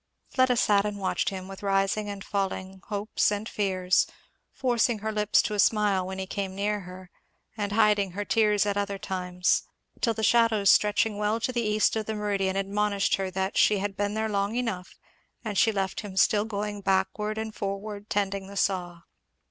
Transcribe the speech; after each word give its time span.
Fleda 0.33 0.57
sat 0.57 0.83
and 0.83 0.97
watched 0.97 1.29
him, 1.29 1.47
with 1.47 1.61
rising 1.61 2.09
and 2.09 2.23
falling 2.23 2.81
hopes 2.87 3.29
and 3.31 3.47
fears, 3.47 4.07
forcing 4.51 4.97
her 4.97 5.11
lips 5.11 5.43
to 5.43 5.53
a 5.53 5.59
smile 5.59 6.07
when 6.07 6.17
he 6.17 6.25
came 6.25 6.55
near 6.55 6.79
her, 6.79 7.11
and 7.55 7.73
hiding 7.73 8.13
her 8.13 8.25
tears 8.25 8.65
at 8.65 8.75
other 8.77 8.97
times; 8.97 9.61
till 10.01 10.15
the 10.15 10.23
shadows 10.23 10.71
stretching 10.71 11.19
well 11.19 11.39
to 11.39 11.51
the 11.51 11.61
east 11.61 11.95
of 11.95 12.07
the 12.07 12.15
meridian, 12.15 12.55
admonished 12.55 13.13
her 13.17 13.31
she 13.53 13.77
had 13.77 13.95
been 13.95 14.15
there 14.15 14.27
long 14.27 14.55
enough; 14.55 14.95
and 15.45 15.55
she 15.55 15.71
left 15.71 15.99
him 16.01 16.17
still 16.17 16.45
going 16.45 16.81
backward 16.81 17.37
and 17.37 17.53
forward 17.53 18.09
tending 18.09 18.47
the 18.47 18.57
saw. 18.57 19.01